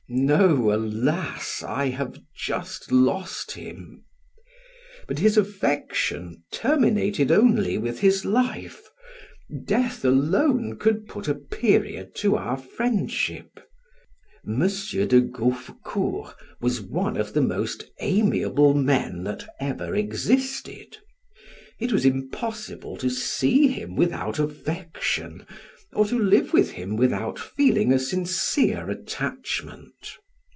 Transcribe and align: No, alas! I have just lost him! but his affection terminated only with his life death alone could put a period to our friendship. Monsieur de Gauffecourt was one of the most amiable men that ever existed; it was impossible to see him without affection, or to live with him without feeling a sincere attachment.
No, 0.13 0.73
alas! 0.73 1.63
I 1.65 1.85
have 1.85 2.19
just 2.35 2.91
lost 2.91 3.51
him! 3.53 4.03
but 5.07 5.19
his 5.19 5.37
affection 5.37 6.43
terminated 6.51 7.31
only 7.31 7.77
with 7.77 8.01
his 8.01 8.25
life 8.25 8.89
death 9.65 10.03
alone 10.03 10.75
could 10.77 11.07
put 11.07 11.29
a 11.29 11.33
period 11.35 12.13
to 12.15 12.35
our 12.35 12.57
friendship. 12.57 13.61
Monsieur 14.43 15.05
de 15.05 15.21
Gauffecourt 15.21 16.35
was 16.59 16.81
one 16.81 17.15
of 17.15 17.31
the 17.33 17.41
most 17.41 17.85
amiable 18.01 18.73
men 18.73 19.23
that 19.23 19.47
ever 19.61 19.95
existed; 19.95 20.97
it 21.79 21.93
was 21.93 22.03
impossible 22.03 22.97
to 22.97 23.09
see 23.09 23.69
him 23.69 23.95
without 23.95 24.39
affection, 24.39 25.45
or 25.93 26.05
to 26.05 26.17
live 26.17 26.53
with 26.53 26.71
him 26.71 26.95
without 26.95 27.37
feeling 27.37 27.91
a 27.91 27.99
sincere 27.99 28.89
attachment. 28.89 30.17